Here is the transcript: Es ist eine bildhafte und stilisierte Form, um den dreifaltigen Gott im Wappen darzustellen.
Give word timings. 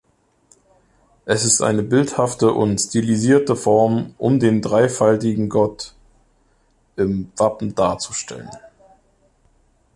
Es 1.25 1.45
ist 1.45 1.61
eine 1.61 1.83
bildhafte 1.83 2.53
und 2.53 2.79
stilisierte 2.79 3.55
Form, 3.55 4.15
um 4.17 4.39
den 4.39 4.63
dreifaltigen 4.63 5.47
Gott 5.47 5.93
im 6.95 7.31
Wappen 7.37 7.75
darzustellen. 7.75 8.49